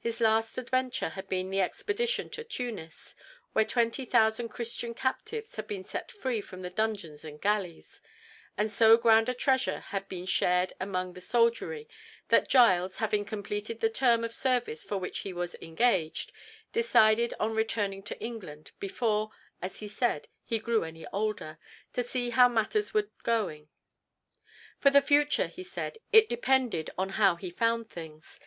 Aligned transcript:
His 0.00 0.20
last 0.20 0.58
adventure 0.58 1.10
had 1.10 1.28
been 1.28 1.50
the 1.50 1.60
expedition 1.60 2.30
to 2.30 2.42
Tunis, 2.42 3.14
when 3.52 3.68
20,000 3.68 4.48
Christian 4.48 4.92
captives 4.92 5.54
had 5.54 5.68
been 5.68 5.84
set 5.84 6.10
free 6.10 6.40
from 6.40 6.62
the 6.62 6.68
dungeons 6.68 7.22
and 7.24 7.40
galleys, 7.40 8.00
and 8.56 8.72
so 8.72 8.96
grand 8.96 9.28
a 9.28 9.34
treasure 9.34 9.78
had 9.78 10.08
been 10.08 10.26
shared 10.26 10.72
among 10.80 11.12
the 11.12 11.20
soldiery 11.20 11.88
that 12.26 12.48
Giles, 12.48 12.96
having 12.96 13.24
completed 13.24 13.78
the 13.78 13.88
term 13.88 14.24
of 14.24 14.34
service 14.34 14.82
for 14.82 14.98
which 14.98 15.18
he 15.20 15.32
was 15.32 15.54
engaged, 15.62 16.32
decided 16.72 17.32
on 17.38 17.54
returning 17.54 18.02
to 18.02 18.18
England, 18.18 18.72
before, 18.80 19.30
as 19.62 19.78
he 19.78 19.86
said, 19.86 20.26
he 20.42 20.58
grew 20.58 20.82
any 20.82 21.06
older, 21.12 21.56
to 21.92 22.02
see 22.02 22.30
how 22.30 22.48
matters 22.48 22.92
were 22.92 23.10
going. 23.22 23.68
"For 24.80 24.90
the 24.90 25.00
future," 25.00 25.46
he 25.46 25.62
said, 25.62 25.98
"it 26.12 26.28
depended 26.28 26.90
on 26.98 27.10
how 27.10 27.36
he 27.36 27.48
found 27.48 27.88
things. 27.88 28.40